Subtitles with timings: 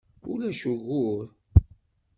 [0.31, 1.25] Ulac ugur.